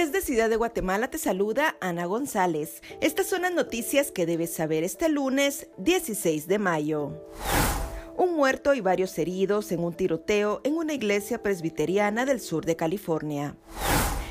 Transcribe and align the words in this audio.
Desde 0.00 0.22
Ciudad 0.22 0.48
de 0.48 0.56
Guatemala 0.56 1.10
te 1.10 1.18
saluda 1.18 1.76
Ana 1.78 2.06
González. 2.06 2.82
Estas 3.02 3.26
son 3.26 3.42
las 3.42 3.52
noticias 3.52 4.10
que 4.10 4.24
debes 4.24 4.50
saber 4.50 4.82
este 4.82 5.10
lunes 5.10 5.68
16 5.76 6.46
de 6.46 6.58
mayo. 6.58 7.22
Un 8.16 8.34
muerto 8.34 8.72
y 8.72 8.80
varios 8.80 9.18
heridos 9.18 9.72
en 9.72 9.80
un 9.80 9.92
tiroteo 9.92 10.62
en 10.64 10.78
una 10.78 10.94
iglesia 10.94 11.42
presbiteriana 11.42 12.24
del 12.24 12.40
sur 12.40 12.64
de 12.64 12.76
California. 12.76 13.56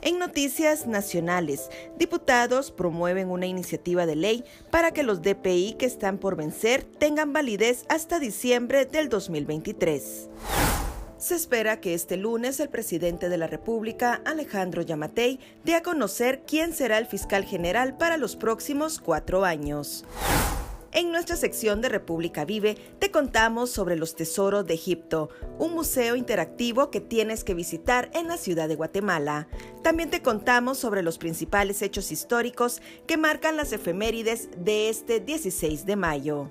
En 0.00 0.18
noticias 0.18 0.86
nacionales, 0.86 1.68
diputados 1.98 2.70
promueven 2.70 3.28
una 3.28 3.46
iniciativa 3.46 4.06
de 4.06 4.16
ley 4.16 4.44
para 4.70 4.92
que 4.92 5.02
los 5.02 5.20
DPI 5.20 5.74
que 5.74 5.84
están 5.84 6.16
por 6.16 6.36
vencer 6.36 6.84
tengan 6.84 7.34
validez 7.34 7.84
hasta 7.90 8.18
diciembre 8.18 8.86
del 8.86 9.10
2023. 9.10 10.30
Se 11.20 11.34
espera 11.34 11.82
que 11.82 11.92
este 11.92 12.16
lunes 12.16 12.60
el 12.60 12.70
presidente 12.70 13.28
de 13.28 13.36
la 13.36 13.46
República, 13.46 14.22
Alejandro 14.24 14.80
Yamatei, 14.80 15.38
dé 15.64 15.74
a 15.74 15.82
conocer 15.82 16.44
quién 16.46 16.72
será 16.72 16.96
el 16.96 17.04
fiscal 17.04 17.44
general 17.44 17.98
para 17.98 18.16
los 18.16 18.36
próximos 18.36 18.98
cuatro 19.00 19.44
años. 19.44 20.06
En 20.92 21.12
nuestra 21.12 21.36
sección 21.36 21.82
de 21.82 21.90
República 21.90 22.46
Vive 22.46 22.74
te 22.98 23.10
contamos 23.10 23.70
sobre 23.70 23.96
los 23.96 24.16
tesoros 24.16 24.66
de 24.66 24.72
Egipto, 24.72 25.28
un 25.58 25.74
museo 25.74 26.16
interactivo 26.16 26.90
que 26.90 27.02
tienes 27.02 27.44
que 27.44 27.52
visitar 27.52 28.10
en 28.14 28.26
la 28.26 28.38
ciudad 28.38 28.66
de 28.66 28.76
Guatemala. 28.76 29.46
También 29.82 30.08
te 30.08 30.22
contamos 30.22 30.78
sobre 30.78 31.02
los 31.02 31.18
principales 31.18 31.82
hechos 31.82 32.12
históricos 32.12 32.80
que 33.06 33.18
marcan 33.18 33.58
las 33.58 33.74
efemérides 33.74 34.48
de 34.56 34.88
este 34.88 35.20
16 35.20 35.84
de 35.84 35.96
mayo. 35.96 36.50